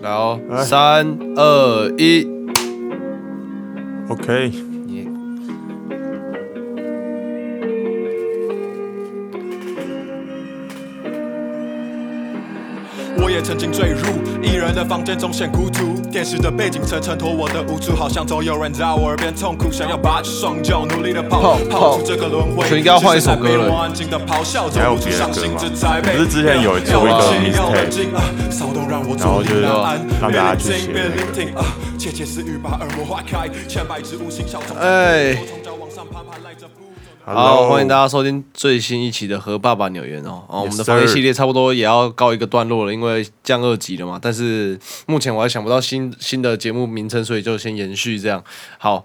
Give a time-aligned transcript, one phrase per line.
[0.00, 2.26] 来哦，三二一
[4.08, 4.52] ，OK。
[13.38, 14.00] 也曾经坠入
[14.42, 22.68] 一人的房间中显孤独，电视的背景层衬托我的无助，好像总有人在我耳边痛哭，想要拔起双脚努力的跑，跑出这个轮回。
[22.76, 23.88] 应该要换一首歌了。
[24.74, 25.60] 还有别的歌吗？
[26.02, 27.20] 不是之前有做一个
[29.20, 29.84] 然后就是让
[30.20, 31.62] 大家去写那个。
[34.80, 35.38] 哎。
[37.34, 40.42] 好，欢迎大家收听最新一期的《和爸爸纽约》哦。
[40.48, 44.18] 哦，我们的防疫系列差不多也要告一个段落了，因为降二级了嘛。
[44.20, 48.42] 但是目前我还想不到新新的节目名称，所以就先延续这样。
[48.78, 49.04] 好，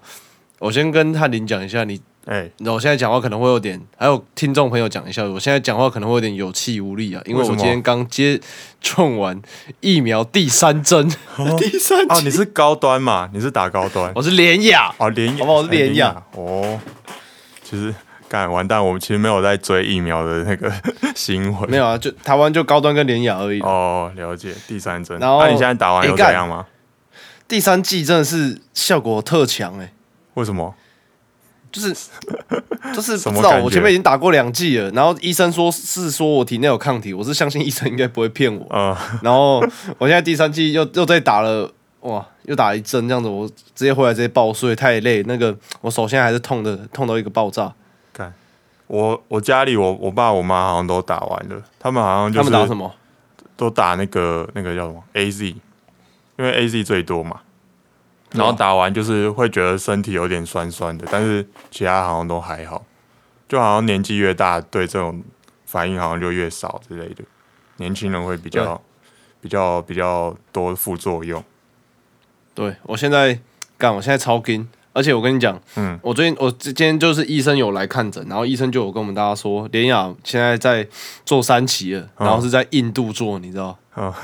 [0.58, 8.40] 我先跟翰林讲一下，你哎，那我现在讲话可能会有点，还有听众朋友讲一下，我现在讲话可能会有点有气无力啊，因为我今天刚接
[8.80, 9.38] 种完
[9.80, 11.06] 疫苗第三针，
[11.58, 13.28] 第三哦，你是高端嘛？
[13.34, 14.10] 你是打高端？
[14.14, 16.80] 我是连雅哦，连雅，我是连雅哦，
[17.62, 17.94] 其实。
[18.34, 18.84] 干完蛋！
[18.84, 20.68] 我们其实没有在追疫苗的那个
[21.14, 23.60] 新闻，没有啊，就台湾就高端跟联雅而已。
[23.60, 24.52] 哦，了解。
[24.66, 26.66] 第三针，那你现在打完有怎样吗？
[27.46, 29.92] 第三季真的是效果特强哎。
[30.34, 30.74] 为什么？
[31.70, 31.94] 就是
[32.92, 38.66] 就是 不知道，我前面已经打过两剂了，然后医生说是说我体内有抗体，我是相信医生应该不会骗我。
[38.70, 38.96] 嗯。
[39.22, 39.60] 然后
[39.98, 43.46] 我现在第三季又又再打了，哇，又打一针这样子，我
[43.76, 45.22] 直接回来直接爆睡，太累。
[45.22, 47.72] 那个我手现在还是痛的，痛到一个爆炸。
[48.86, 52.94] 我我家里我我爸我妈好像都打完了，他们好像就是他们打什么？
[53.56, 57.40] 都打那个那个叫什么 A Z，因为 A Z 最多嘛。
[58.32, 62.84] 然后打完就是会觉得身体有点酸酸的，但是其他好像都还好。
[63.48, 65.22] 就好像年纪越大，对这种
[65.66, 67.22] 反应好像就越少之类的。
[67.76, 68.80] 年轻人会比较
[69.40, 71.44] 比较比较多副作用。
[72.54, 73.38] 对我现在
[73.78, 74.68] 干，我现在超惊。
[74.94, 80.86] 而且我跟你讲，嗯，我最近我今天就是医生有来看诊，然后医生就有跟我们大家说，莲雅现在在
[81.26, 83.76] 做三期了，然后是在印度做，你知道？
[83.94, 84.14] 哦，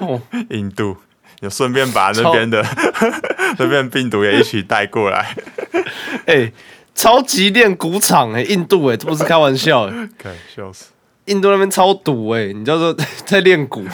[0.50, 0.94] 印度
[1.40, 2.62] 有顺便把那边的
[3.58, 5.34] 那边病毒也一起带过来。
[6.26, 6.52] 哎，
[6.94, 10.08] 超级练鼓场哎，印度哎，这不是开玩笑哎，
[10.54, 10.90] 笑死！
[11.24, 13.84] 印度那边超堵哎，你叫做在练鼓，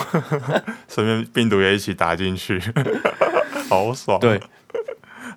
[0.89, 2.61] 顺便病毒也一起打进去，
[3.71, 4.19] 好爽。
[4.19, 4.41] 对。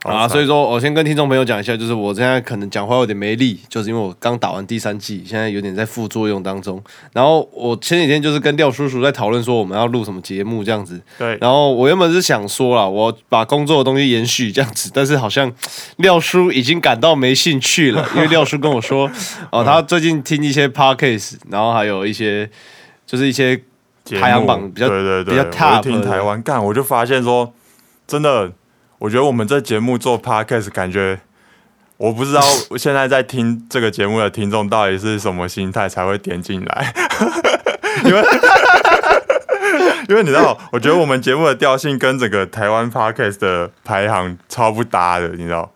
[0.06, 6.80] 啊，所以说我先跟听众朋友讲一下，就是我现在可能讲话有点没力，就是因为我刚打完第三季，现在有点在副作用当中。
[7.12, 11.02] 然后我前几天就是跟廖叔叔在讨论说我们要录什么节目这样子。
[11.18, 11.36] 对。
[11.42, 15.52] 然后我原本是想说了，我把工作的东西延续这样子，但是好像
[15.98, 19.10] 廖叔已经感到没兴趣了，因为廖叔跟我说，
[19.52, 22.48] 哦，他最近听一些 podcast，然后还有一些
[23.08, 23.60] 就是一些
[24.20, 27.52] 排行榜比较对对对比较 top 听台湾干，我就发现说
[28.06, 28.52] 真的。
[29.00, 31.20] 我觉得我们这节目做 podcast，感觉
[31.98, 32.42] 我不知道
[32.78, 36.94] 现在在听这个节目的听众到底是什么心态才会点进来，
[38.06, 38.24] 因为
[40.08, 45.72] 因为你知道，我觉得我们节目的调性跟整个台湾 podcast 的排行超不搭的，你知道？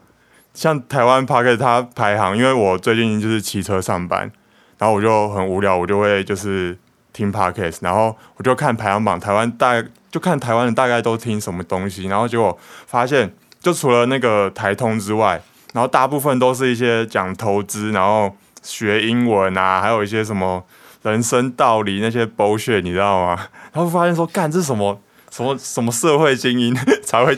[0.53, 4.31] 像台湾 podcast 它排行，因为我最近就是骑车上班，
[4.77, 6.77] 然后我就很无聊，我就会就是
[7.13, 9.83] 听 podcast，然后我就看排行榜，台湾大。
[10.11, 13.31] 就看台湾人大概都听什么东西，然后结果发现，
[13.61, 15.41] 就除了那个台通之外，
[15.73, 20.63] 然后大部分都是一些讲投资，然后学英文啊，还有一些什么
[21.03, 23.47] 人生道理那些 bullshit，你知道吗？
[23.71, 24.99] 然后发现说，干这什么
[25.29, 27.37] 什么什么社会精英才会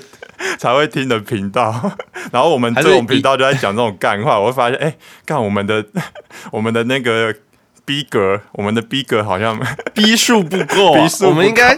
[0.57, 1.91] 才会听的频道，
[2.31, 4.95] 然后我们这种频道就在讲这种干话，我会发现，哎，
[5.25, 5.85] 干我们的
[6.51, 7.35] 我们的那个
[7.83, 9.59] 逼格，我们的逼格好像
[9.93, 10.93] 逼数不够，
[11.27, 11.77] 我们应该。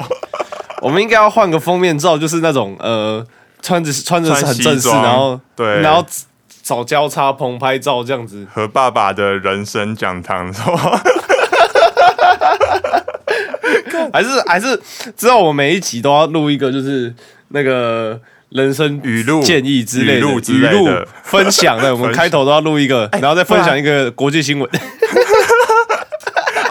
[0.83, 3.25] 我们应该要换个封面照，就是那种呃，
[3.61, 6.05] 穿着穿着是很正式，然后对，然后
[6.61, 11.01] 找交叉棚拍照这样子，和爸爸的人生讲堂 是吧？
[14.11, 14.79] 还是还是
[15.15, 17.13] 知道我每一集都要录一个，就是
[17.49, 18.19] 那个
[18.49, 20.89] 人生语录建议之类的语录
[21.23, 24.69] 分享的，我们开头都要录一个， 然后再分享一个国际新闻。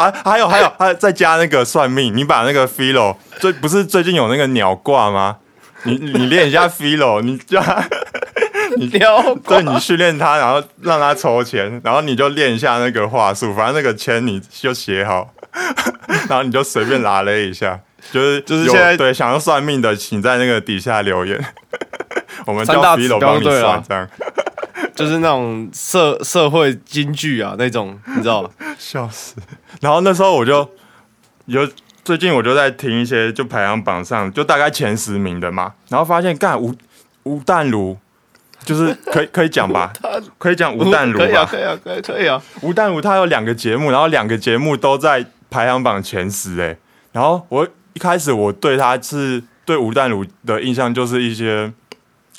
[0.03, 5.37] 啊，还有还有，还再加那个算命，你把那个 Philo 最不是最近有那个鸟卦吗？
[5.85, 7.61] 你你练一下 Philo， 你叫
[8.77, 15.33] 你撩，对，你训练他，然后让他抽签，然后你就练一下那个话术，反正那个签你就写好，
[16.29, 17.81] 然后你就随便拿了一下，
[18.13, 21.45] 就是就是现在对想要算命的，请在那个底下留言，
[22.47, 24.09] 我们叫 Philo 帮你算这样。
[24.95, 28.51] 就是那种社社会京剧啊，那种你知道吗？
[28.79, 29.35] 笑死！
[29.83, 30.71] 然后那时候我就
[31.47, 31.69] 有
[32.05, 36.73] 最近我就在听一些就排行榜上就大概前十名的嘛，然后发现干吴
[37.25, 37.99] 吴淡如
[38.65, 39.93] 就是可以可以讲吧，
[40.39, 41.51] 可以讲吴淡如可以啊，吧。
[41.51, 42.41] 可以啊，可以可以啊。
[42.61, 46.77] 吴淡如他有两个节目，然后两个节目都在排行榜前十哎。
[47.11, 51.73] 然后我一开始我对他是对吴淡如的印象就是一些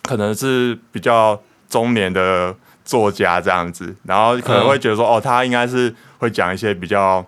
[0.04, 2.56] 可能是比较中年的
[2.86, 7.26] 作家这样子，然后可能会觉得说、哦，他应该是会讲一些比较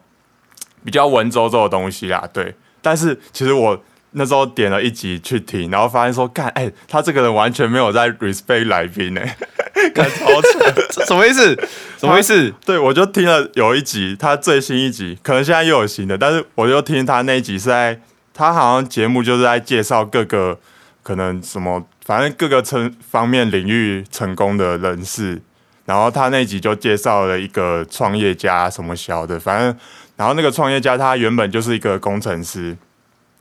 [0.86, 2.56] 比较文绉绉的东西啦，对。
[2.82, 9.36] 但是其实我那时候点了一集去听，然后发现说，干，哎、他这个人完全没有在 respect 来宾哎、
[9.94, 10.72] 干超扯。
[10.92, 11.54] 这 什么意思？
[11.98, 12.54] 什么意思？
[12.64, 18.00] 对，我就听了有一集，他最新一集，可能现在又有新的，但是我就听他那一集是在，
[18.34, 20.58] 他好像节目就是在介绍各个
[21.04, 25.42] 可能什么，反正各个成方面领域成功的人士，
[25.86, 29.76] 然后他那一集就介绍了一个创业家什么小的，反正
[30.16, 32.78] 然后那个创业家他原本就是一个工程师。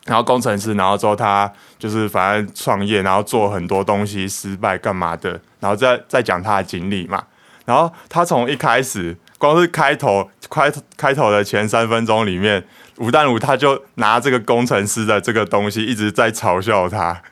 [0.06, 7.24] 然后工程师，然后之后他就是反正创业，然后做很多东西失败干嘛的，然后再再讲他的经历嘛。
[7.64, 12.62] 然后他从一开始，光是开头开开头的前三分钟里面，
[12.98, 17.22] 吴淡如他就拿这个工程师的这个东西一直在嘲笑他，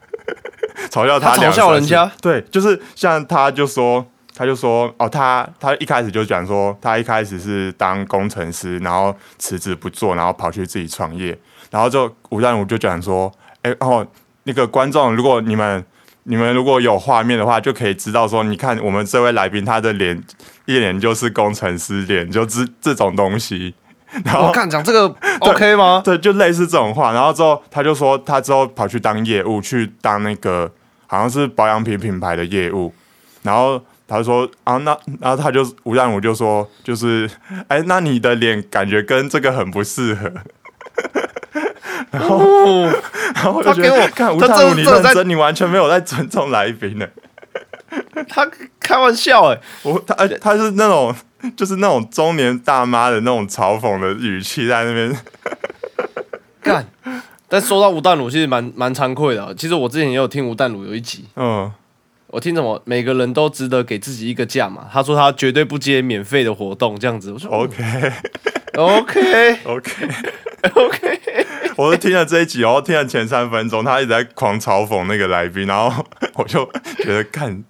[0.88, 11.38] 嘲笑他嘲笑人家对，就是像他就说，他就说哦，他他一开始就讲说，他一开始是当工程师，然后辞职不做，然后跑去自己创业，
[11.70, 13.32] 然后就吴淡如就讲说，
[13.62, 14.06] 哎哦，
[14.44, 15.84] 那个观众，如果你们
[16.24, 20.22] 你们如果有画面的话，就可以知道说，你看我们这位来宾他的脸
[20.66, 23.74] 一脸就是工程师脸，就这这种东西。
[24.24, 26.02] 然后我看讲这个 OK 吗？
[26.04, 27.12] 对，就类似这种话。
[27.12, 30.70] 然后之后他就说，他之后跑去当业务，去当那个
[31.06, 32.92] 好像是保养品品牌的业务。
[33.42, 33.82] 然后
[34.12, 37.28] 他就说啊，那然后他就吴淡如就说，就是
[37.68, 40.30] 哎，那你的脸感觉跟这个很不适合。
[42.10, 42.82] 然后，
[43.34, 47.08] 然后我就觉他给我得，看吴他淡如，你认真，你完全没有在尊重来宾呢。
[48.28, 48.46] 他
[48.78, 51.14] 开玩笑哎、我他而且他是那种
[51.56, 55.16] 就是那种中年大妈的那种嘲讽的语气在那边。
[56.62, 56.86] 干。
[57.48, 61.70] 但说到吴淡如，其实蛮蛮惭愧的啊、其实我之前也有听吴淡如有一集，嗯，
[62.32, 64.88] 我听什么每个人都值得给自己一个价嘛。
[64.90, 67.30] 他说他绝对不接免费的活动，这样子。
[67.30, 68.12] 我说 OK
[68.74, 70.08] OK OK。
[70.74, 71.20] OK，
[71.76, 76.64] 我是听了这一集，然后听了前三分钟，他一直在狂嘲讽那个来宾，然后我就
[76.98, 77.62] 觉得看。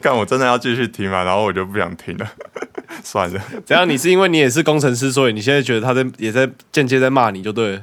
[0.00, 2.26] 看，我真的要继续听嘛，然后我就不想听了，
[3.02, 3.40] 算了。
[3.66, 3.88] 怎样？
[3.88, 7.82] 你是因为你也是工程师，所以你现在觉得他在也在间接在骂你就对了，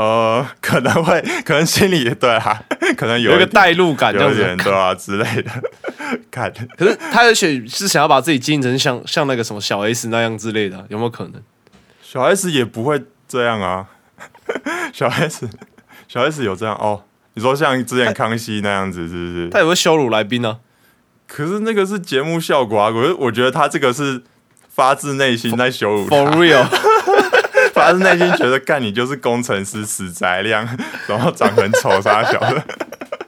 [0.00, 2.62] 呃，可能会， 可能心里也对啊，
[2.96, 4.40] 可能有有一个点代入感这有样子。
[4.40, 5.50] 一点对啊之类的。
[6.30, 11.42] 看，可是他也许是想要把自己经营成像像那个什么小 S 那样之类的，有没有可能？
[12.02, 13.86] 小 S 也不会这样啊，
[14.92, 15.48] 小 S
[16.08, 17.02] 小 S 有这样哦。
[17.34, 19.48] 你说像之前康熙那样子是不是？
[19.50, 20.58] 他也会羞辱来宾呢、
[21.28, 24.22] 可是那个是节目效果啊，可是我觉得他这个是
[24.68, 26.66] 发自内心在羞辱他 For real，
[27.90, 30.66] 发自内心觉得干你就是工程师死宅样，
[31.06, 32.64] 然后长很丑啥小的。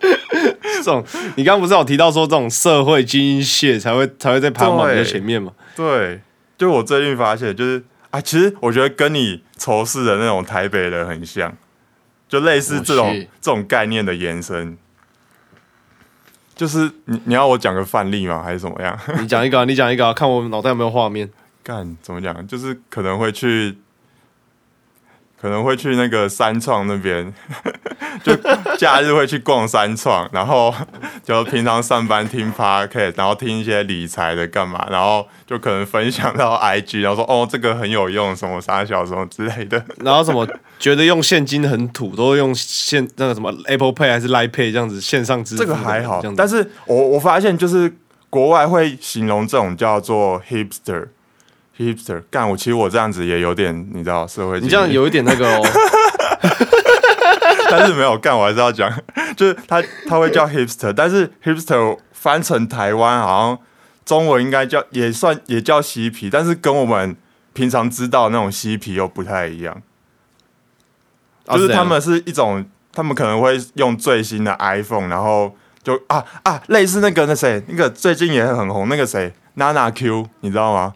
[0.63, 1.05] 这种
[1.37, 5.53] 你刚刚不是有提到说这种社会精英蟹才会才会在排行榜的前面嘛？
[5.77, 6.21] 对，
[6.59, 11.53] 就我最近发现，就是啊，其实我觉得跟你仇视的那种台北人很像，
[12.29, 14.77] 就类似这种、这种概念的延伸。
[16.55, 18.43] 就是你你要我讲个范例吗？
[18.43, 18.99] 还是怎么样？
[19.21, 21.29] 你讲一个、啊，你讲一个、啊，看我脑袋有没有画面。
[21.63, 22.45] 干怎么讲？
[22.47, 23.79] 就是可能会去，
[25.43, 27.35] 可能会去那个三创那边，
[28.23, 28.33] 就
[28.79, 30.73] 假日会去逛三创，然后
[31.25, 39.85] 就平常上班听 podcast，然后听一些理财的干嘛，然后就可能分享到 IG，然后说哦这个很有用，什么啥小什么之类的。
[39.97, 40.47] 然后什么
[40.79, 45.75] 觉得用现金很土，都用现那个什么 Apple Pay 还是 Line Pay 这样子线上支付这的。
[45.75, 47.93] 个还好但是我我发现就是
[48.31, 51.09] 国外会形容这种叫做 hipster。
[51.79, 55.63] Hipster 干我其实我这样子也有点你知道社会你这样有一点那个哦，
[57.71, 58.93] 但是没有干，我还是要讲，
[59.37, 63.59] 就是他他会叫 hipster，但是 hipster 翻成台湾好像
[64.05, 67.17] 中文应该叫也算也叫嬉皮，但是跟我们
[67.53, 69.83] 平常知道那种嬉皮又不太一样，
[71.47, 80.95] 就是他们是一种，他们可能会用最新的 iPhone，然后就啊啊，类似那个那谁，那个最近也很红那个谁，Nana Q，你知道吗？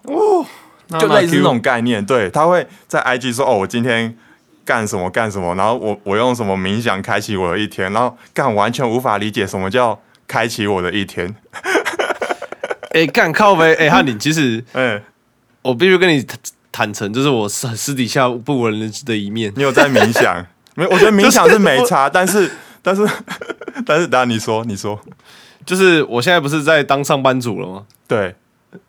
[0.98, 4.16] 就类似那种概念，对，他会在 IG 说哦，我今天
[4.64, 11.34] 干什么干什么，然后我我用什么冥想开启我的一天，然后干完全无法理解什么叫开启我的一天，
[12.92, 15.02] 哎干靠呗， 哎汉林，其实哎、
[15.62, 16.38] 我必须跟你坦
[16.70, 19.52] 坦诚，就是我私私底下不为人知的一面。
[19.56, 20.46] 你有在冥想？
[20.76, 22.50] 没有，我觉得冥想是没差，但是
[22.82, 23.02] 但是
[23.86, 25.00] 但是，等下你说你说，
[25.64, 27.84] 就是我现在不是在当上班族了吗？
[28.06, 28.34] 对，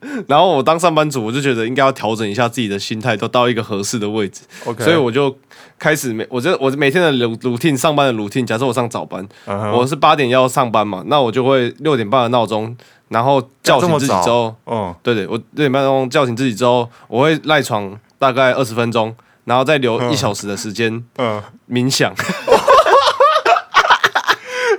[0.27, 4.41] 然后我当上班族，我就觉得应该要调整一下自己的心态，都到一个合适的位置。
[4.65, 5.35] OK 所以我就
[5.79, 9.27] 开始每，我觉得我每天的 routine 上班的 routine，假设我上早班，
[9.73, 12.75] 我是八点要上班嘛，那我就会六点半的闹钟，
[13.09, 19.15] 然后叫醒自己之后，嗯，对对，我六点半钟叫醒自己之后，我会赖床大概二十分钟，
[19.45, 22.13] 然后再留一小时的时间嗯，冥想。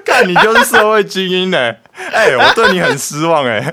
[0.04, 1.58] 看你就是社会精英呢、
[2.12, 3.60] 哎、我对你很失望哎、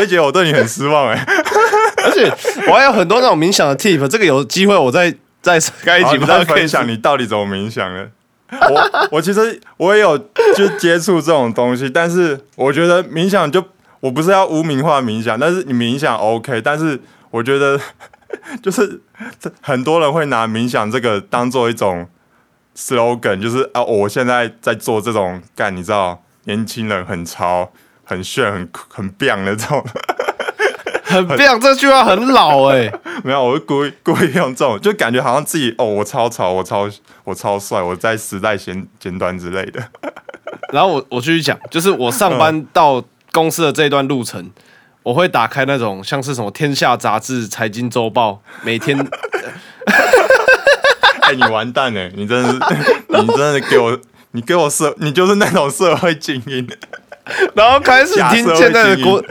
[0.00, 1.24] 何姐，我对你很失望哎、
[2.04, 2.32] 而且
[2.66, 8.10] 我还有很多那种冥想的 tip，这个有机会我再再开一集再分享你到底怎么冥想的。
[8.48, 10.16] 我我其实我也有
[10.56, 13.62] 就接触这种东西，但是我觉得冥想就
[14.00, 16.98] 我不是要污名化冥想，但是你冥想 OK，但是
[17.30, 17.78] 我觉得
[18.62, 19.02] 就是
[19.38, 22.08] 这很多人会拿冥想这个当做一种
[22.74, 27.70] slogan，就是啊我现在在做这种干，你知道年轻人很潮、
[28.10, 29.84] 很炫、很很棒的这种。
[31.04, 32.88] 很棒，这句话很老哎、
[33.24, 36.88] 没有，我是故意故意用这种，就感觉好像自己哦，我超潮，我超
[37.24, 39.82] 我超帅，我在时代前尖端之类的。
[40.72, 43.02] 然后我我继续讲，就是我上班到
[43.32, 44.52] 公司的这一段路程，
[45.02, 48.30] 我会打开那种像是什么《天下杂志》《财经周报》，
[48.62, 48.96] 每天
[51.22, 52.58] 哎、你完蛋了，你真的是，
[53.08, 53.98] 你真的给我，
[54.30, 56.68] 你给我社，你就是那种社会精英。
[57.54, 59.24] 然后开始听现在的精国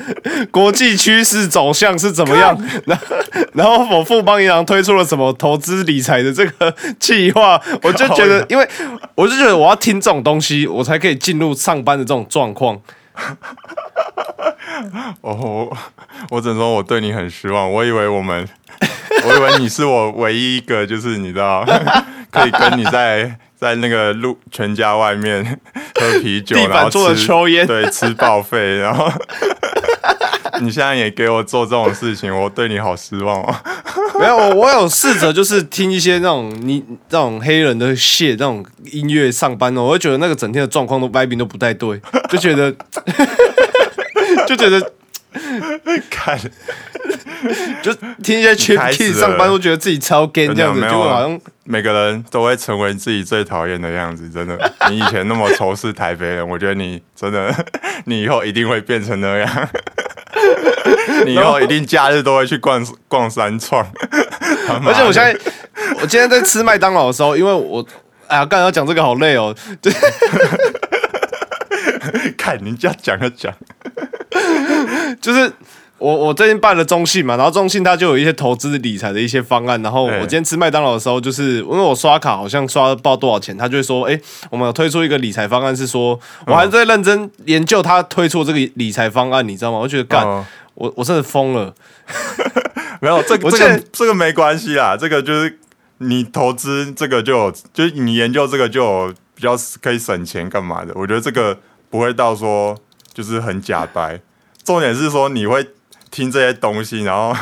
[0.52, 3.06] 国际趋势走向是怎么样，然后
[3.54, 8.68] 然后我富邦银行推出了什么投资理财的这个计划，我就觉得，因为
[9.16, 12.80] 我就觉得我要听这种东西，我才可以进入上班的这种状况。
[15.22, 15.78] 哦，我
[16.30, 18.48] 我只能说我对你很失望，我以为我们，
[19.26, 21.66] 我以为你是我唯一一个，就是你知道，
[22.32, 25.60] 可以跟你在在那个路全家外面
[26.00, 29.12] 喝啤酒，地板然后做的吃抽烟对，吃报废， 然后
[30.62, 33.56] 你现在也给我做这种事情，我对你好失望哦。
[34.20, 42.74] 没有，我我有试着就是听一些那种你那种黑人的谢那种音乐上班哦，我会觉得那个整天的状况都 vibing 都不太对，就觉得
[44.48, 44.92] 就觉得
[46.10, 46.40] 看，
[47.84, 47.94] 就
[48.24, 50.92] 听一些了上班都觉得自己超 gay 这样子，没有啊。
[50.92, 54.74] 结果好像每个人都会成为自己最讨厌的样子，真的。
[54.90, 57.54] 你以前那么仇视台北人，我觉得你真的，
[58.06, 59.70] 你以后一定会变成那样。
[61.26, 63.86] 你以后一定假日都会去逛逛三创，
[64.86, 65.36] 而且我现在，
[66.02, 67.86] 我今天在吃麦当劳的时候，因为我，
[68.28, 69.92] 哎呀，刚才要讲这个好累哦，就
[72.38, 73.54] 看你就要讲就讲，
[75.22, 75.52] 就是
[75.98, 84.20] 我我最近办了中信嘛，然后中信它就有一些投资理财的一些方案，然后我哎今天吃麦当劳的时候，就是因为我刷卡好像刷报多少钱，他就会说，哎、
[84.50, 89.80] 我们有推出一个理财方案，是说我还在认真研究他推出这个理财方案，你知道吗？
[89.80, 91.76] 我就觉得干，哦我我真的疯了，
[93.02, 95.60] 没有这个 这个这个没关系啦，这个就是
[95.98, 100.94] 你投资这个就有，就是你研究这个就有比较可以省钱干嘛的。
[100.96, 101.58] 我觉得这个
[101.90, 102.78] 不会到说
[103.14, 104.22] 就是很假白，
[104.70, 105.68] 重点是说你会
[106.12, 107.36] 听这些东西，然后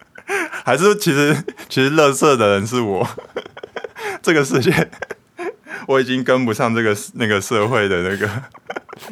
[0.62, 1.34] 还是其实
[1.70, 3.08] 其实乐色的人是我，
[4.20, 4.90] 这个世界
[5.86, 8.28] 我已经跟不上这个那个社会的那个。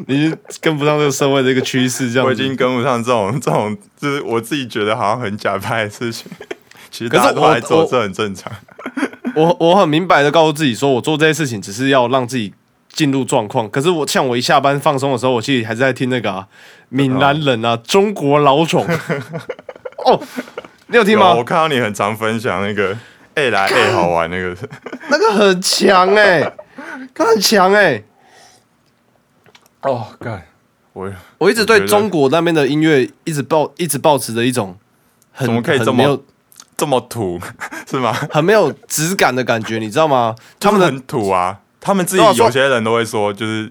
[0.07, 6.31] 你就跟不上这个社会的一个趋势，这样我已经跟不上这种这种，就是我自己觉得好像很假掰的事情。
[6.91, 8.53] 其实大家都在我我，做这很正常。
[9.35, 12.53] 我我很明白的告诉自己说，我做这些事情只是要让自己
[12.95, 13.69] 进入状况。
[13.69, 16.49] 可是我像我一下班放松的时候，我其实还是在听那个啊，
[16.89, 18.87] 闽南人啊，中国老种。
[20.07, 20.21] 哦，
[20.87, 21.45] 你有听吗我？
[21.45, 22.97] 看到你很常分享那个
[23.35, 24.57] A 来 A 好玩那个，
[25.09, 26.53] 那个很强哎、
[27.15, 28.03] 他很强哎、
[29.81, 30.47] 哦，干，
[30.93, 34.77] 我我一直对中国那边的音乐一直抱一直抱持着一种
[35.33, 36.25] 很怎么可以这么很没有
[36.77, 37.41] 这么土
[37.91, 38.13] 是吗？
[38.31, 40.37] 很没有质感的感觉，你知道吗？
[40.61, 43.71] 他们的很土啊，他们自己有些人都会说，就是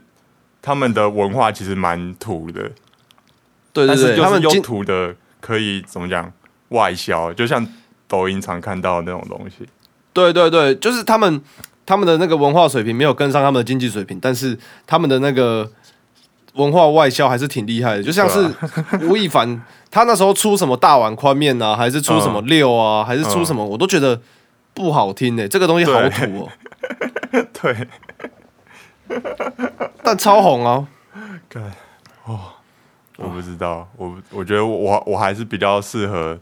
[0.61, 2.61] 他们的文化其实蛮土的，
[3.73, 6.31] 对对对，就是又他们用土的可以怎么讲
[6.69, 7.67] 外销，就像
[8.07, 9.67] 抖音常看到的那种东西。
[10.13, 11.41] 对对对，就是他们
[11.87, 14.55] 他们的那个文化水平没有跟上他们的经济水平，但是
[14.85, 15.67] 他们的那个
[16.53, 18.03] 文化外销还是挺厉害的。
[18.03, 18.47] 就像是
[19.07, 24.21] 吴亦凡，他那时候出什么大碗宽面啊，还是出什么六啊，还是出什么，我都觉得
[24.75, 26.49] 不好听诶、这个东西好土哦、
[27.51, 27.87] 对，
[30.03, 30.87] 但超红哦
[32.25, 32.53] 啊。
[33.17, 36.39] 我不知道，我我觉得我我还是比较适合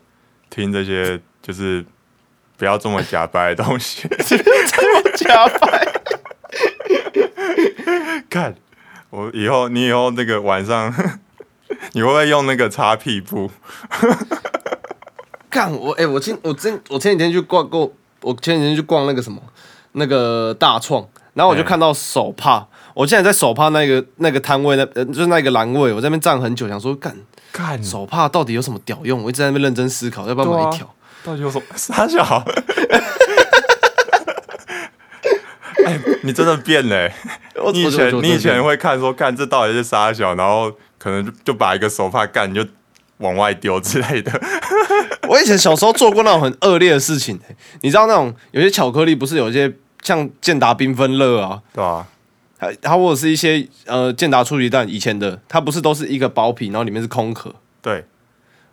[0.49, 1.85] 听这些就是
[2.57, 4.07] 不要这么假白的东西。
[4.23, 5.87] 这么假白？
[8.29, 8.55] 看
[9.09, 10.93] 我以后，你以后那个晚上，
[11.91, 13.51] 你会不会用那个擦屁布？
[15.49, 19.41] 看我哎、我今我今我前几天去逛过，我前几天去逛那个什么
[19.93, 27.15] 那个大创，然后我就哎看到手帕，我现在在手帕那个那个摊位那呃就是那个栏位，我在那边站很久，想说干
[27.51, 29.23] 干手帕到底有什么屌用？
[29.23, 30.87] 我一直在那边认真思考要不要买一条。
[31.23, 32.23] 到底有什么 傻小？
[35.85, 37.13] 哎、你真的变了、欸！
[37.63, 42.63] 我你以前你以前会看说，看这到底是傻小，然后可能就就把一个手帕干你就
[43.21, 44.31] 往外丢之类的。
[45.29, 52.05] 我以前小时候做过那种很恶劣的事情、欸，你知道那种有些巧克力不是有一些像健达缤纷乐啊，对啊、
[52.57, 58.03] 还还或者是一些呃健达处理蛋以前的，它不是都是一个包皮，然后里面是空壳，对，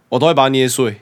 [0.09, 1.00] 我都会把它捏碎，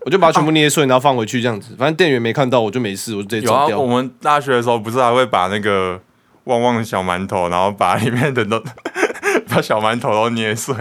[0.00, 1.76] 我就把它全部捏碎，然后放回去这样子。
[1.78, 3.78] 反正店员没看到，我就没事，我就直接有啊，走掉。
[3.78, 6.00] 我们大学的时候不是还会把那个
[6.44, 8.60] 旺旺小馒头，然后把里面的都
[9.48, 10.74] 把小馒头都捏碎。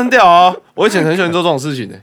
[0.00, 0.56] 这很屌啊！
[0.74, 1.94] 我以前很喜欢做这种事情的、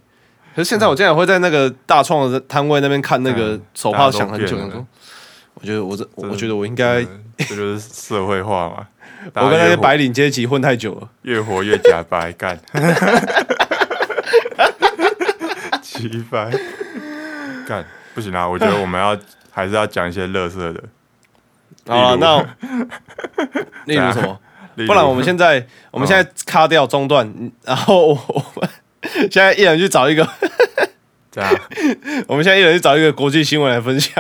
[0.56, 4.56] 可是现在我竟然会在那个大创的摊位那边看那个嗯手帕，想很久，
[5.56, 7.04] 我觉得我这，我觉得我应该，
[7.40, 8.88] 就是社会化嘛。
[9.34, 11.10] 我跟那些白领阶级混太久了。
[11.24, 12.58] 越活越假白干，
[15.82, 16.52] 奇白
[17.68, 18.48] 干不行啊！
[18.48, 19.18] 我觉得我们要
[19.50, 20.84] 还是要讲一些乐色的，
[21.92, 22.42] 好那
[23.86, 24.40] 例如什么？
[24.86, 27.28] 不然我们现在 我们现在卡掉中断，
[27.64, 28.70] 然后我我们
[29.32, 30.28] 现在一人去找一个，
[31.32, 31.56] 这 样
[32.28, 34.14] 我们现在一人去找一个国际新闻来分享。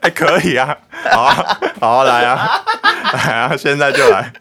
[0.00, 0.76] 哎、可以啊，
[1.12, 2.64] 好啊，好啊，来啊，
[3.12, 4.32] 来啊，现在就来。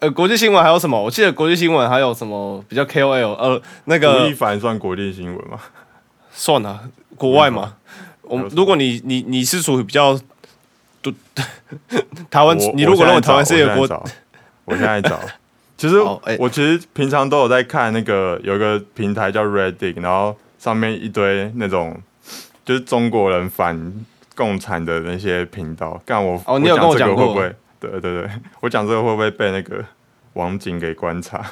[0.00, 1.00] 呃，国际新闻还有什么？
[1.00, 3.34] 我记得国际新闻还有什么比较 KOL？
[3.34, 5.60] 呃，那个吴个亦凡算国际新闻吗？
[6.32, 6.80] 算了，
[7.16, 7.74] 国外嘛。
[8.22, 10.18] 我如果你你你是属于比较，
[11.02, 11.12] 都
[12.30, 14.04] 台湾，你如果认为台湾是一个国，
[14.64, 15.18] 我现在找。
[15.76, 15.96] 其实
[16.38, 21.98] 我其实平常都有在看那个有一个平台叫 Reddit，然后上面一堆那种
[22.66, 24.04] 就是中国人反
[24.36, 25.98] 共产的那些频道。
[26.04, 27.54] 干我哦你有跟我这个讲过会不会？
[27.80, 29.82] 对对对， 我讲这个会不会被那个
[30.34, 31.42] 网警给观察？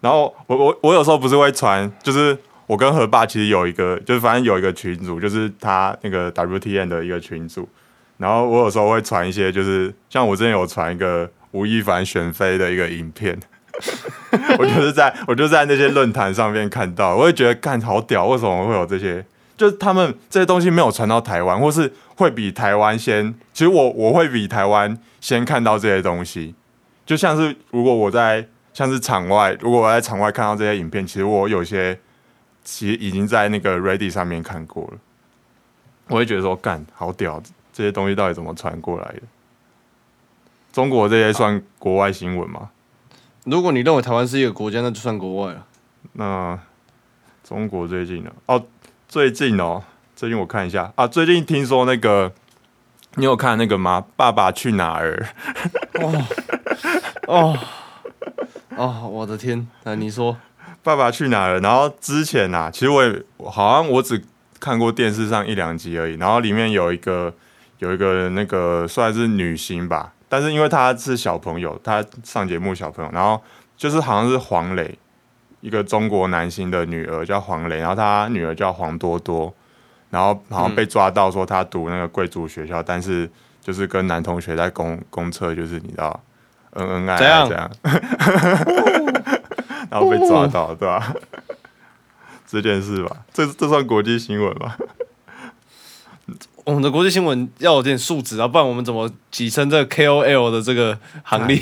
[0.00, 7.68] 然后我我我有时候不是会传，就是我跟何爸其实有一个，就是反正有一个群组，就是他那个 WTN 的一个群组。
[8.18, 13.38] 然后我有时候会传一些，就是像我之前有传一个吴亦凡选妃的一个影片，
[14.58, 19.24] 我就是在我就在那些论坛上面看到，我会觉得干好屌，为什么会有这些？
[19.56, 23.34] 就是他们这些东西没有传到台湾，或是会比台湾先。
[23.52, 26.54] 其实我我会比台湾先看到这些东西，
[27.04, 31.98] 就像是如果我在像是场外，如果我在场外看到这些影片，其实我有些
[32.62, 34.98] 其实已经在那个 Ready 上面看过了，
[36.06, 37.42] 我会觉得说干好屌，
[37.78, 39.22] 这些东西到底怎么传过来的？
[40.72, 42.70] 中国这些算国外新闻吗？
[43.44, 45.64] 如果你认为台湾是一个国家，那就算国外了。
[46.14, 46.58] 那
[47.44, 48.32] 中国最近呢？
[48.46, 48.60] 哦，
[49.06, 49.84] 最近哦，
[50.16, 52.32] 最近我看一下啊，最近听说那个，
[53.14, 54.04] 你有看那个吗？
[54.16, 55.28] 《爸爸去哪儿》
[56.04, 56.26] 哦
[57.28, 57.58] 哦
[58.76, 59.68] 哦，我的天！
[59.84, 60.32] 那你说，
[60.82, 64.20] 《爸爸去哪儿》，然后之前啊，其实我也我好像我只
[64.58, 67.32] 看过电视上一两集而已，然后里面有一个
[67.78, 73.40] 有一个那个算是女星吧，但是因为她是小朋友，她上节目小朋友，然后
[73.76, 74.98] 就是好像是黄磊，
[75.60, 79.52] 一个中国男星的女儿叫黄磊，然后他女儿叫黄多多，
[80.10, 86.20] 然后好像被抓到说他读那个贵族学校，但是就是跟男同学在公公厕，就是你知道
[86.70, 87.70] 恩恩爱爱这样，
[89.90, 91.14] 然后被抓到，对吧、
[92.46, 94.76] 这件事吧，这这算国际新闻吧？
[96.68, 101.58] 我们的国际新闻要有点素质啊，不然我们怎么跻身这个 KOL 的这个行列？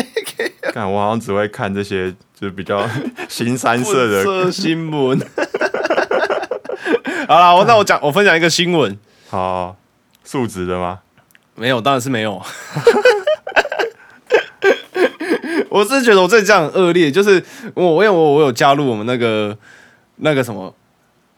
[0.72, 2.88] 看我好像只会看这些就是比较
[3.28, 5.20] 新三色的， 色新闻。
[7.28, 8.98] 好了，我那我讲，我分享一个新闻。
[9.28, 9.76] 好
[10.24, 11.00] 素质的吗？
[11.54, 12.40] 没有，当然是没有。
[15.68, 19.54] 我是觉得我这这样很恶劣，就是我因为我我有加入我们那个
[20.16, 20.74] 那个什么，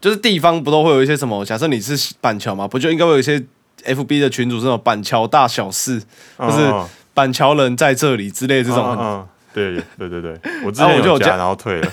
[0.00, 1.44] 就是地方不都会有一些什么？
[1.44, 3.42] 假设你是板桥嘛，不就应该会有一些
[3.84, 6.00] FB 的群主这种板桥大小事，
[6.38, 6.86] 就是嗯。
[7.12, 8.88] 板桥人在这里之类这种。
[8.88, 11.92] 很嗯嗯，对对对对， 我之然后我就有加前有加，然后退了。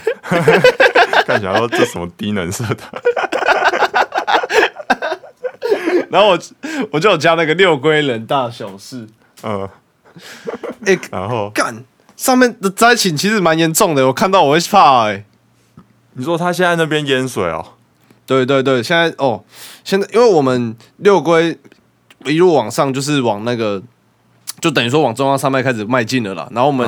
[1.25, 2.91] 看起来说这什么低能社团？
[6.09, 6.39] 然后我
[6.91, 9.07] 我就有加那个六龟人大小事，
[9.43, 9.67] 嗯，
[10.85, 11.49] 哎、然后？
[11.49, 11.83] 干，
[12.15, 15.25] 上面的灾情其实蛮严重的，我看到我会怕哎、
[16.13, 17.73] 你说他现在那边淹水哦，
[18.27, 19.41] 对对对，现在哦，
[19.83, 21.57] 现在因为我们六龟
[22.25, 23.81] 一路往上，就是往那个，
[24.59, 26.47] 就等于说往中央山脉开始迈进了啦。
[26.51, 26.87] 然后我们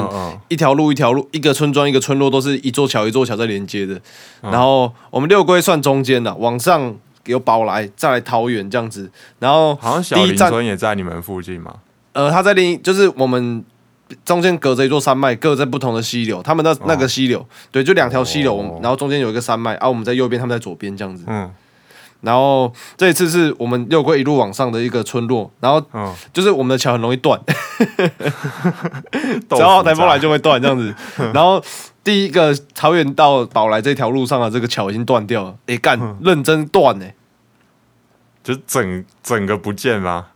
[0.50, 4.00] 一条路一条路，一个村庄一个村落，都是一座桥一座桥在连接的。
[4.42, 6.94] 然后我们六龟算中间的，往上
[7.26, 9.10] 有宝来，再来桃园这样子。
[9.40, 11.76] 然后好像小第一站林村也在你们附近嘛。
[12.12, 13.64] 呃，他在另一就是我们
[14.26, 16.42] 中间隔着一座山脉，各在不同的溪流。
[16.44, 21.24] 他们那那个溪流，对，就两条溪流，哦然后中间有一个山脉，啊，我们在右边，他们在左边这样子。
[21.28, 21.52] 嗯
[22.22, 27.40] 然后这一次是我们六龟一路往上的一个村落，然后嗯，就是我们的桥很容易断，
[29.48, 30.94] 豆只要台风来就会断这样子。
[31.34, 31.64] 然后
[32.04, 37.06] 第一个桃园到宝来这条路上的这个桥已经断掉了，诶，干认真断呢、
[38.44, 40.28] 就整整个不见吗？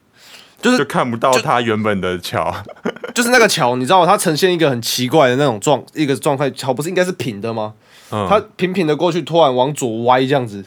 [0.63, 2.51] 就是就看不到它原本的桥。
[3.13, 4.07] 就是那个桥，你知道吗？
[4.07, 7.73] 它呈现一个很奇怪的那种状一个状态，桥不是应该是平的吗？
[8.11, 10.63] 嗯，它平平的过去，突然往左歪这样子，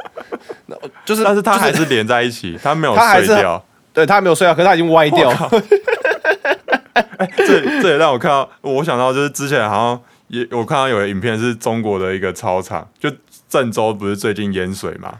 [1.06, 3.64] 就是，但是它还是连在一起，它没有碎掉。
[3.92, 5.32] 对它没有碎掉，可是它已经歪掉。
[7.36, 13.10] 这这也让我看到，我想到就是之前好像也我看到有个影片是中国的一个操场，就
[13.48, 15.14] 郑州不是最近淹水嘛，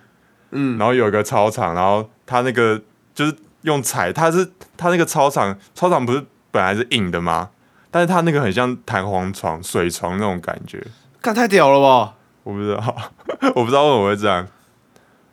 [0.52, 2.80] 嗯，然后有一个操场，然后它那个
[3.14, 7.50] 就是用踩，它是它那个操场操场不是本来是硬的吗？
[7.90, 10.84] 但是它那个很像弹簧床、水床那种感觉，
[11.20, 12.14] 干太屌了吧！
[12.44, 12.96] 我不知道，
[13.54, 14.46] 我不知道为什么会这样，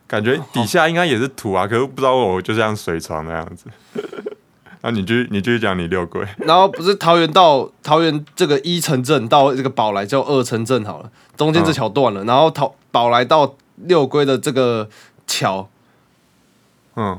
[0.06, 3.66] 感觉底下应该也是土啊，可是不知道为什么就像水床那样子。
[4.82, 14.88] 那你继续你继续讲你六龟， 然后不是桃园到桃园这个一城镇到这个宝来叫二城镇好了，中间这桥断了，然后桃宝来到六龟的这个
[15.26, 15.68] 桥，
[16.94, 17.18] 嗯，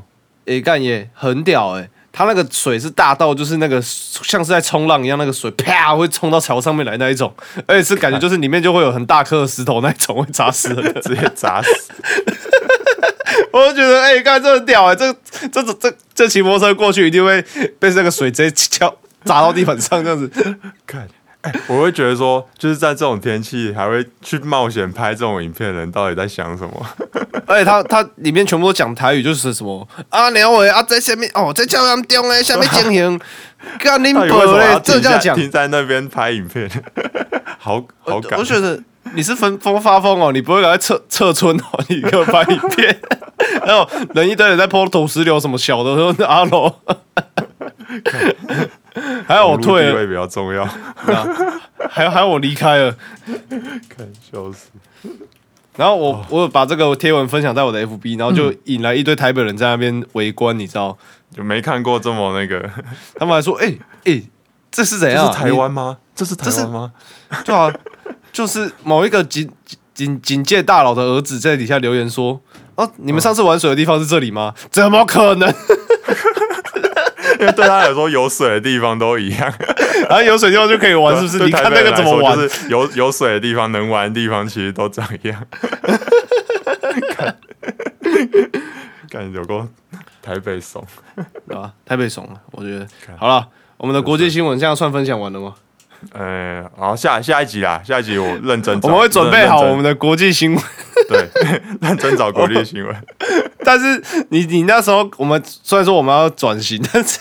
[0.50, 7.32] 诶、干也很屌诶、它那个水是大到就是那个像是在冲浪一样，那个水啪会冲到桥上面来那一种，
[7.66, 10.74] 而且是感觉就是里面就会有很大颗的石头那一种会砸死。
[11.02, 11.92] 直接砸死。
[13.52, 15.12] 我就觉得哎，干、这很屌哎、这
[15.52, 17.40] 这这这这骑摩托车过去一定会
[17.78, 18.92] 被这个水直接敲
[19.24, 20.28] 砸到地板上这样子。
[20.86, 21.08] 看，
[21.42, 26.86] 哎、我会觉得说，就是在这种天气还会去冒险拍这种影片的人，到底在想什么？
[27.46, 33.20] 而且他他里面全部都讲台语，就是什么啊鸟尾啊在下面哦在桥上中嘞，下面进行，
[33.78, 36.70] 干你到底为什伯嘞这这样讲，停在那边拍影片？
[37.58, 38.80] 好好感我，觉得
[39.14, 43.00] 你是分疯发疯哦，你不会赶快撤撤村哦，你给我拍影片，
[43.66, 46.70] 然后人一堆人在泼土石流什么小的，说阿罗，
[49.26, 50.64] 还有我退了，地位比较重要。
[51.90, 52.96] 还有还有我离开了。
[53.88, 54.68] 看，笑死！
[55.76, 60.96] 然后我我有把这个贴文分享在我的 FB，然后就引来一堆台北人在那边围观，你知道？
[61.34, 62.68] 就没看过这么那个，
[63.14, 63.72] 他们还说：“哎、
[64.04, 64.20] 哎、
[64.70, 65.26] 这是怎样？
[65.26, 65.98] 这是台湾吗？
[66.14, 66.92] 这是台这是湾吗？
[67.30, 67.36] 你？
[67.44, 67.72] 对啊，
[68.32, 69.48] 就是某一个警
[69.94, 72.40] 警警戒大佬的儿子在底下留言说
[72.74, 75.48] ：‘哦，你们上次玩水的地方是这里吗？’怎么可能？
[77.40, 79.52] 因 为对他来说，有水的地方都一样。
[80.08, 81.38] 然 后有水地方就可以玩，是不是？
[81.38, 82.36] 对你看那个怎么玩？
[82.36, 85.42] 就是有有水的地方，能玩的地方其实都长一样。
[87.16, 87.36] 看，
[89.10, 89.66] 看有个
[90.22, 90.84] 台北怂。
[91.48, 91.72] 对吧？
[91.84, 92.86] 台北怂了，我觉得。
[93.16, 93.48] 好了，
[93.78, 95.54] 我们的国际新闻现在算分享完了吗？
[96.12, 100.64] 呃，好，下下一集啦，下一集我认真找，我们会准备好我们的国际新闻。
[101.08, 101.28] 对，
[101.82, 102.96] 认真找国际新闻。
[103.64, 107.18] 但是你你那时候我们虽然说我们要转型，但是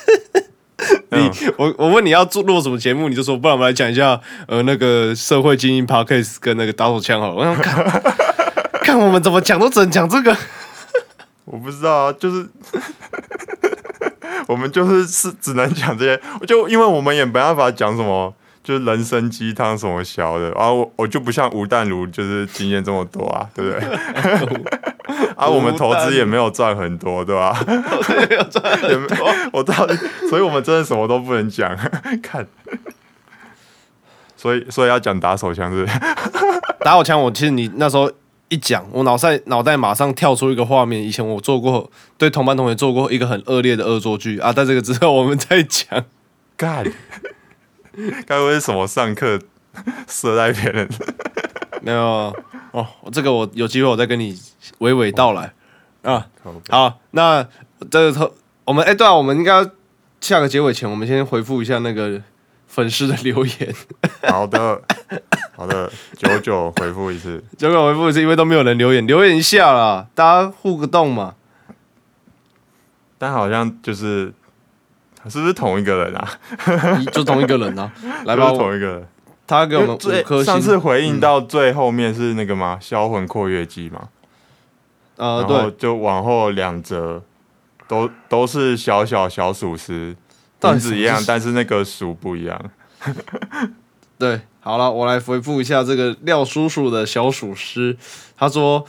[1.11, 7.35] 你、嗯我我问你要做录什么节目，你就说不然我们来讲一下呃那个社会精英 podcast 跟那个打手枪好了。
[7.35, 8.01] 我想看
[8.81, 10.35] 看我们怎么讲都只能讲这个。
[11.45, 12.47] 我不知道啊，就是
[14.47, 18.33] 我们就是是只能讲这些，就因为我们也没办法讲什么。
[18.63, 23.89] 就是人生鸡汤什么小的，啊、我我就不像吴淡如，就是经验这么多啊，对不对？
[25.35, 27.57] 啊，我们投资也没有赚很多，对吧？
[28.89, 29.07] 也没
[29.51, 29.95] 我到底，
[30.29, 31.75] 所以我们真的什么都不能讲，
[32.21, 32.45] 看。
[34.35, 35.99] 所以，所以要讲打手枪是不是？
[36.79, 38.09] 打手枪，我其实你那时候
[38.47, 46.05] 一讲，我脑袋脑袋马上跳出一个画面，以前我做过对同班同学做过一个很恶劣的恶作剧啊，在这个之后我们再讲。
[46.55, 46.85] 干，
[48.25, 49.39] 该不会是什么上课
[50.07, 50.87] 射在别人？
[51.81, 52.35] 没有
[52.71, 54.33] 哦，这个我有机会我再跟你
[54.79, 55.53] 娓娓道来
[56.03, 56.27] 啊。
[56.69, 57.47] 好，那
[57.89, 58.33] 这个
[58.65, 59.65] 我们哎、对啊，我们应该
[60.19, 62.21] 下个结尾前，我们先回复一下那个
[62.67, 63.75] 粉丝的留言。
[64.27, 64.81] 好的，
[65.55, 67.41] 好的，九九回复一次。
[67.57, 71.35] 九九回复一次因为都没有人留言，留言一下啦，大家互个动嘛。
[73.17, 74.33] 但好像就是
[75.27, 76.29] 是不是同一个人啊？
[77.11, 77.91] 就同一个人啊，
[78.25, 79.07] 来吧同一个人。
[79.47, 82.77] 他给我们最五颗上次，回应到最后面是那个吗？
[82.79, 84.09] 销魂括约肌嘛，
[85.17, 87.23] 呃，对，就往后两则
[87.87, 90.15] 都都是小小小鼠狮，
[90.59, 92.61] 到底名字一样但是那个鼠不一样。
[94.19, 97.97] 对，好了，我来回复一下这个廖叔叔的小鼠师，
[98.37, 98.85] 他说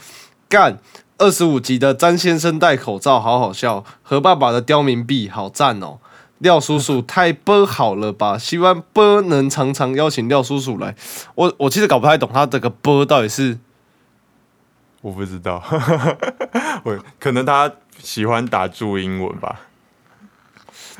[0.47, 0.77] 干。
[1.17, 3.85] 二十五集的詹先生戴口罩，好好笑。
[4.01, 5.99] 何爸爸的刁民币，好赞哦。
[6.41, 8.37] 廖叔叔太波好了吧？
[8.37, 10.95] 希望波能常常邀请廖叔叔来。
[11.35, 13.57] 我我其实搞不太懂他这个波到底是
[15.01, 15.63] 我不知道，
[16.83, 19.61] 我可能他喜欢打注英文吧。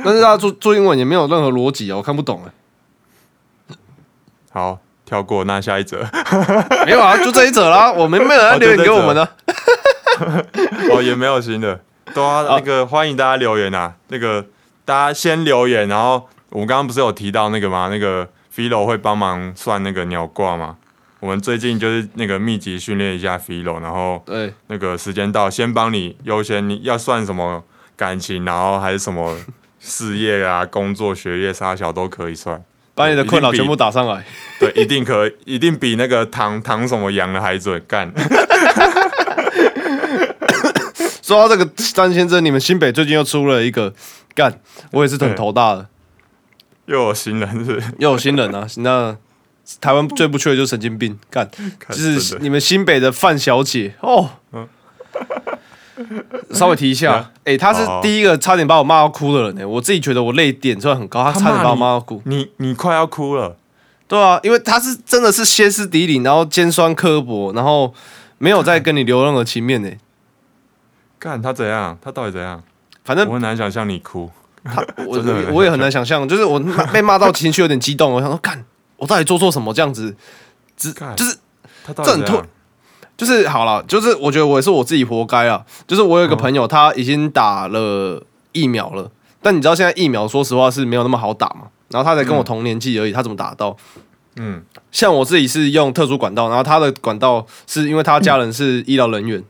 [0.03, 3.75] 但是他注注英文也没有任何逻辑啊，我看不懂哎。
[4.51, 6.07] 好，跳过，那下一则。
[6.85, 9.27] 没有啊，就这一则啦，我们没有人哦留言给我们呢。
[10.91, 11.79] 哦，也没有新的，
[12.13, 13.95] 对啊那个欢迎大家留言啊。
[14.09, 14.45] 那个
[14.91, 17.87] 大家先留言，然后我们刚刚不是有提到那个吗？
[17.89, 20.75] 那个 Philo 会帮忙算那个鸟卦吗？
[21.21, 27.63] 我们最近就是那个密集训练一下 Philo，然后对，那个时间到，先帮你优先，你要算什么
[27.95, 29.37] 感情，然后还是什么
[29.79, 32.61] 事业啊、工作、学业、啥小都可以算。
[32.93, 34.21] 把你的困扰全部打上来。
[34.59, 38.11] 对，一定可以，一定比那个唐唐什么羊的还准干。
[41.31, 43.93] 说到这个张先生，你们新北最近又出了一个
[44.35, 44.59] 干，
[44.91, 45.87] 我也是很头大的，
[46.87, 47.93] 又有新人是是？
[47.99, 48.67] 又有新人啊。
[48.79, 49.15] 那
[49.79, 51.49] 台湾最不缺的就是神经病，干，
[51.87, 54.31] 就是你们新北的范小姐哦。
[56.51, 62.21] 稍微提一下，哎、她是第一个差点把我骂到哭的人呢、我自己觉得我泪点算很高，她差点把我骂到哭。
[62.25, 63.55] 你你快要哭了。
[64.09, 67.93] 对啊，因为她是真的是歇斯底里，然后尖酸刻薄，然后
[68.37, 69.89] 没有再跟你留任何情面呢、
[71.21, 71.95] 干他怎样？
[72.01, 72.61] 他到底怎样？
[73.03, 74.27] 反正我很难想象你哭。
[74.65, 74.83] 他
[75.51, 76.59] 我也很难想象，就是我
[76.91, 78.65] 被骂到情绪有点激动，我想说，干，
[78.97, 80.15] 我到底做错什么这样子？
[80.75, 81.37] 只就是
[81.85, 82.43] 他到这很痛？
[83.15, 85.63] 就是好了，就是我觉得我也是我自己活该啊。
[85.87, 89.11] 就是我有一个朋友，他已经打了疫苗了，
[89.43, 91.67] 但你知道现在疫苗说实话是没有那么好打嘛。
[91.89, 93.77] 然后他才跟我同年纪而已，他怎么打到？
[94.37, 99.43] 嗯像我自己是用特殊管道，然后他的管道是因为他家人是医疗人员，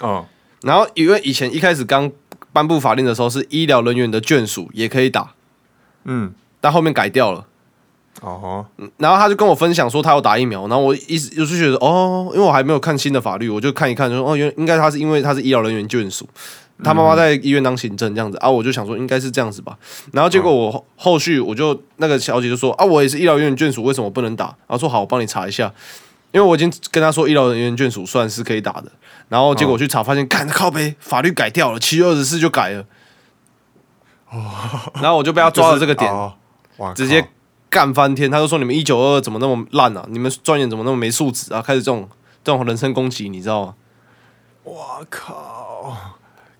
[0.00, 0.26] 哦
[0.66, 2.10] 然后因为以前一开始刚
[2.52, 5.32] 颁布法令的时候是医疗人员的眷属也可以打，
[6.04, 7.46] 嗯但后面改掉了。
[8.22, 16.26] 哦然后他就跟我分享说他要打疫苗，然后我一直就是觉得哦，因为我还没有看新的法律，我就看一看，就说哦，原应该他是因为他是医疗人员眷属，
[16.82, 19.78] 他妈妈在医院当行政这样子啊，我就想说应该是这样子吧。
[20.12, 24.46] 然后结果我后后续我就那个小姐就说啊，我也是医疗人员眷属，为什么不能打？
[24.46, 25.70] 然后说好，我帮你查一下，
[26.32, 28.90] 因为我已经跟他说医疗人员眷属算是可以打的。
[29.28, 32.84] 然后结果我去查，发现看靠背法律改掉了，七月二十四就改了。
[34.94, 36.12] 然后我就被他抓了这个点，
[36.94, 37.26] 直接
[37.70, 38.30] 干翻天。
[38.30, 40.04] 他就说你们一九二二怎么那么烂啊？
[40.10, 41.62] 你们专员怎么那么没素质啊？
[41.62, 42.08] 开始这种
[42.44, 43.74] 这种人身攻击，你知道吗？
[44.64, 45.96] 我靠！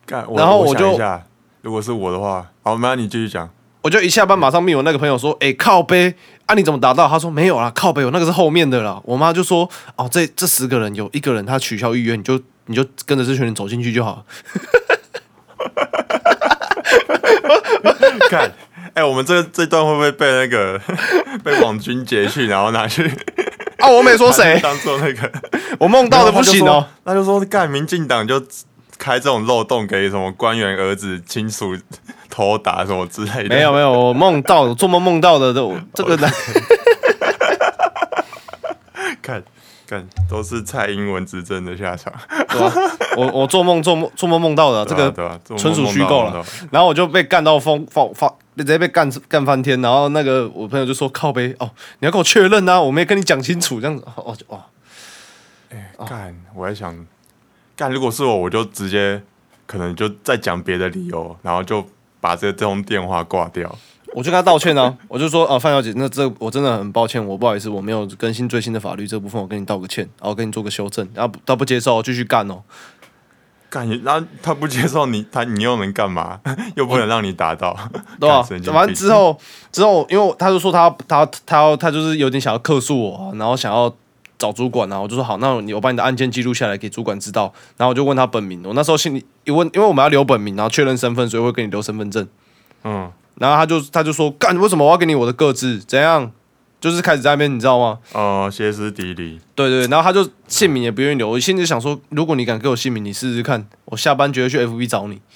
[0.07, 1.25] 干，然后我就我一下，
[1.63, 3.49] 如果是我的话，好，那你继续讲。
[3.83, 6.15] 我就一下班马上密我那个朋友说，哎、靠背
[6.47, 7.09] 啊，你怎么达到？
[7.09, 9.01] 他说没有啦，靠背，我那个是后面的啦。
[9.05, 14.25] 我妈就说，哦，这这十个人有一个人他取消预约，你就你就跟着这群人走进去就好了。
[18.29, 18.51] 干，
[18.95, 20.81] 哎，我们这这段会不会被那个
[21.45, 23.09] 被网军截去，然后拿去
[23.79, 25.31] 啊，我没说谁，当做那个
[25.79, 26.85] 我梦到的不行哦。
[27.05, 28.43] 那就说干，民进党就
[28.99, 31.77] 开这种漏洞给什么官员儿子亲属
[32.29, 33.55] 偷打什么之类的。
[33.55, 36.33] 没有没有，我梦到我做梦梦到的都这个男
[39.23, 39.43] 看
[39.87, 42.13] 看都是蔡英文执政的下场。
[43.17, 45.41] 我我做梦做梦做梦梦到的啊、这个对吧？
[45.57, 46.45] 纯属虚构了。
[46.71, 49.81] 然后我就被干到疯疯发，直接被干干翻天。
[49.81, 51.71] 然后那个我朋友就说：“靠背哦，
[52.01, 57.07] 你要跟我确认啊，我没跟你讲清楚这样子。”哦就哦，干，我还想，
[57.75, 59.23] 干，如果是我，我就直接
[59.67, 61.85] 可能就再讲别的理由，然后就
[62.21, 63.77] 把这这通电话挂掉。
[64.17, 72.63] 我就跟他道歉啊， 我就说：“啊，范小姐，那这我真的很抱歉，我不好意思，我没有更新最新的法律这部分，我跟你道个歉，然后跟你做个修正。”然后他不接受，继续干哦。
[73.69, 76.41] 干，然后他不接受你，他你又能干嘛？
[76.77, 77.77] 又不能让你达到，
[78.19, 79.39] 对吧、反正之后
[79.71, 83.95] 之后，因为他就说他他他要他就是有点想要克诉我啊，然后想要
[84.39, 92.27] 找主管啊，我就说好，那你我把你的案件记录下来给主管知道，然后我就问他本名，我那时候心里一问，因为我们要留本名，然后确认身份，所以会跟你留身份证，
[92.85, 95.79] 嗯，然后他就他就说干，为什么我要给你我的个字？
[95.81, 96.31] 怎样？
[96.79, 97.99] 就是开始在那边，你知道吗？
[98.13, 105.21] 哦，歇斯底里，对对，然后他就姓名也不愿意留，我心里就想说，如果你敢给我姓名，你试试看，我下班绝对去 FB 找你。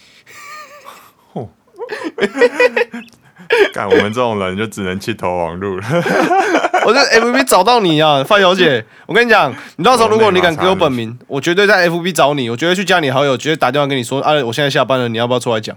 [3.72, 5.84] 干我们这种人就只能去投网路了。
[6.86, 8.84] 我在 FB 找到你啊，范小姐。
[9.06, 15.76] 我跟你讲，你到时候如果你敢给我本名，我绝对在 FB 找你，我绝对去加你好友，绝对打电话跟你说，啊，我现在下班了，你要不要出来讲？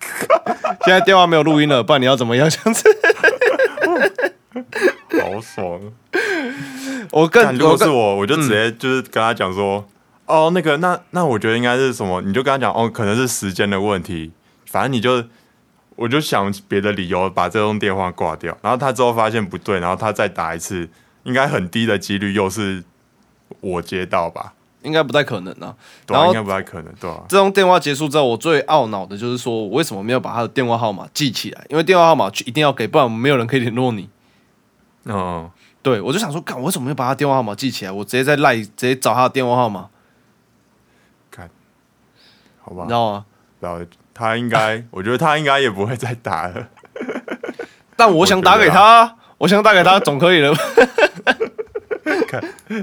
[0.84, 2.48] 现在电话没有录音了，不然你要怎么样？
[2.48, 2.88] 这样子，
[5.20, 5.80] 好爽！
[7.10, 9.86] 我更干如果是我，我就直接就是跟他讲说，
[10.26, 14.32] 哦，那个，那那我觉得应该是什么，你就跟他讲，哦，可能是时间的问题，
[14.66, 15.24] 反正你就，
[15.96, 20.88] 我就想别的理由把这通电话挂掉，然后他之后发现不对，然后他再打一次，
[21.24, 22.82] 应该很低的几率又是
[23.60, 24.54] 我接到吧？
[24.82, 25.74] 应该不太可能啊。
[26.06, 31.64] 对、啊，应该不太可能，对啊、这通电话结束之后，我最懊恼的就是说我为什么没有把他的电话号码记起来？
[31.68, 34.08] 因为电话号码一定要给，不然没有人可以联络你。
[35.04, 35.50] 哦，
[35.82, 37.92] 对，我就想说，干，我为什么没有把他电话号码记起来？
[37.92, 39.88] 我直接在赖直接找他的电话号码，
[42.62, 43.24] 好吧你知，道吗？
[43.58, 43.80] 然后
[44.14, 46.68] 他应该， 我觉得他应该也不会再打了。
[47.96, 50.52] 但我想打给他啊，我想打给他总可以了。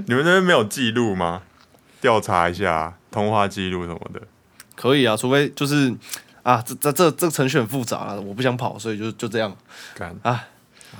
[0.05, 1.41] 你们那边没有记录吗？
[2.01, 4.21] 调查一下通话记录什么的。
[4.75, 5.93] 可以啊，除非就是
[6.43, 9.55] 啊，这这这这程序很复杂了，我不想跑，所以就就这样。
[9.95, 10.45] 干啊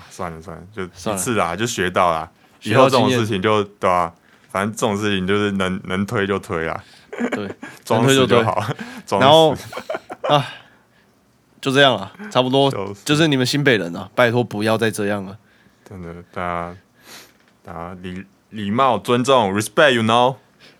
[0.10, 2.30] 算了算了，就一次啦，就学到啦。
[2.64, 4.12] 以后这种事情就对啊，
[4.50, 6.84] 反正这种事情就是能能推就推啦，
[7.32, 7.48] 对，
[7.86, 8.66] 装 能推就好。
[9.20, 9.56] 然后
[10.24, 10.44] 啊，
[11.62, 15.38] 就这样了，差不多就是就是你们新北人啊，拜托不要再这样了。
[15.88, 16.76] 真的，大家
[17.64, 20.36] 大家礼礼貌、尊重、respect，you know。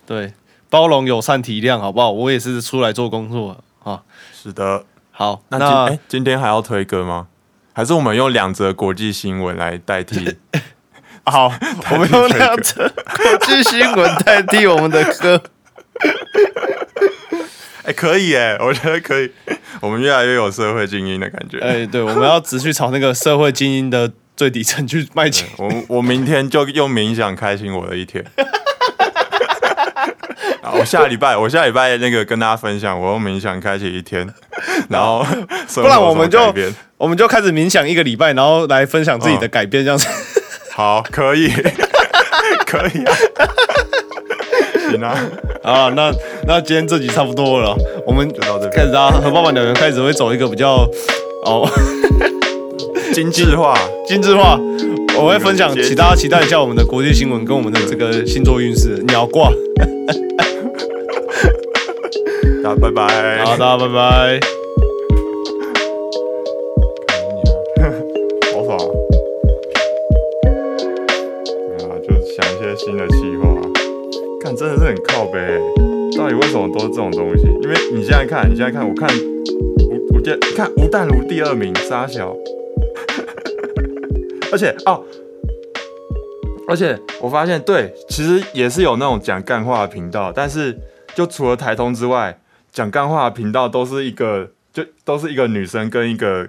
[0.08, 0.32] 对，
[0.70, 2.10] 包容、友善、体谅，好不好？
[2.10, 4.00] 我也是出来做工作啊。
[4.32, 7.26] 是的，好，那那今哎、今天还要推歌吗？
[7.74, 10.38] 还是我们用两则国际新闻来代替？
[11.26, 11.52] 好，
[11.90, 15.42] 我们用两则国际新闻代替我们的歌。
[17.84, 19.30] 哎、可以哎，我觉得可以。
[19.82, 21.58] 我们越来越有社会精英的感觉。
[21.58, 25.46] 哎，对，我们要只去朝那个社会精英的最底层去迈进。
[25.58, 28.24] 我我明天就用冥想开心我的一天。
[30.68, 34.28] 啊我下礼拜，我下礼拜那个跟大家分享，我用冥想开启一天，
[34.90, 35.24] 然后
[35.74, 36.38] 不不然我们就
[36.98, 40.06] 我们就开始冥想一个礼拜，然后来分享自己的改变，这样子。
[40.76, 41.48] 好，可以，
[42.66, 43.16] 可以啊，
[44.90, 45.18] 行啊，
[45.64, 46.12] 啊，那
[46.46, 47.74] 那今天这集差不多了，
[48.06, 48.70] 我们就到这边。
[48.70, 50.86] 开始啊，和爸爸两人开始会走一个比较
[51.44, 51.68] 哦。
[53.12, 53.74] 精致化，
[54.06, 54.60] 精致化，
[55.16, 59.50] 我会分享，请大家期待一下我们的国际新闻跟我们的这个星座运势鸟卦。
[62.76, 64.40] 拜拜，好，大家拜拜。
[68.52, 68.84] 好爽、啊！
[71.80, 73.48] 啊，就想一些新的计划，
[74.40, 75.60] 看真的是很靠背欸、
[76.16, 77.46] 到底为什么都是这种东西？
[77.62, 82.36] 因为你现在看，你现在看，我看吴，我记得看吴淡如第二名，沙小，
[84.52, 85.02] 而且哦，
[86.68, 90.76] 而且我发现，对，其实也是有那种讲干话的频道，但是
[91.14, 92.38] 就除了台通之外，
[92.78, 96.48] 讲干话的频道都是一个，就都是一个女生跟一个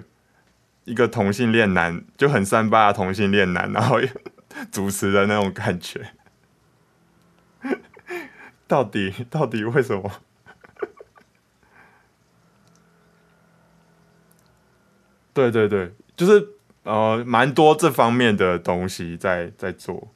[0.84, 3.98] 一个同性恋男，就很三八的同性恋男，然后
[4.70, 6.12] 主持的那种感觉。
[8.68, 10.08] 到底到底为什么？
[15.34, 16.50] 对对对，就是
[16.84, 20.06] 呃，蛮多这方面的东西在在做。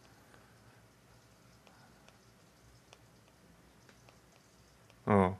[5.06, 5.34] 嗯，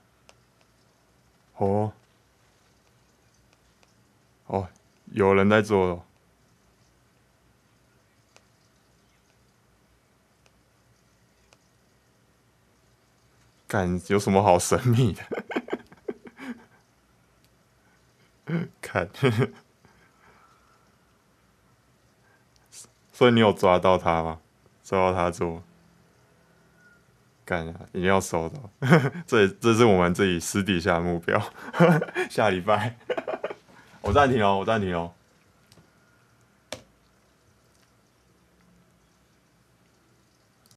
[1.57, 1.93] 哦，
[4.47, 4.69] 哦，
[5.11, 6.05] 有人在做了。
[13.67, 15.23] 干有什么好神秘的？
[18.79, 19.09] 看，
[23.11, 24.39] 所以你有抓到他吗？
[24.83, 25.63] 抓到他做，
[27.45, 28.69] 干啊，一定要收到。
[29.27, 31.41] 这这是我们自己私底下的目标。
[32.29, 32.95] 下礼拜，
[34.01, 35.11] 我暂停哦，我暂停哦。